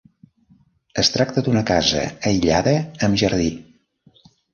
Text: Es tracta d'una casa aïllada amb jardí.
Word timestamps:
Es 1.01 1.11
tracta 1.15 1.43
d'una 1.47 1.61
casa 1.71 2.05
aïllada 2.31 2.73
amb 3.09 3.21
jardí. 3.23 3.51